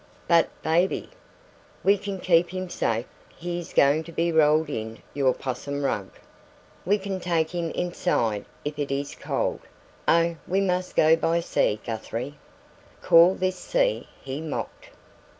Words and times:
"But 0.27 0.49
baby?" 0.63 1.11
"We 1.83 1.95
can 1.95 2.17
keep 2.19 2.49
him 2.49 2.69
safe. 2.69 3.05
He 3.37 3.59
is 3.59 3.71
going 3.71 4.03
to 4.05 4.11
be 4.11 4.31
rolled 4.31 4.67
in 4.71 4.97
your 5.13 5.31
'possum 5.31 5.83
rug. 5.85 6.09
We 6.87 6.97
can 6.97 7.19
take 7.19 7.51
him 7.51 7.69
inside 7.69 8.45
if 8.65 8.79
it 8.79 8.89
is 8.89 9.13
cold. 9.13 9.59
Oh, 10.07 10.37
we 10.47 10.59
MUST 10.59 10.95
go 10.95 11.15
by 11.15 11.39
sea, 11.39 11.79
Guthrie!" 11.85 12.35
"Call 13.03 13.35
this 13.35 13.57
sea?" 13.57 14.07
he 14.19 14.41
mocked. 14.41 14.89